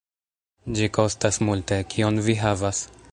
[0.79, 1.79] Ĝi kostas multe.
[1.93, 2.83] Kion vi havas?"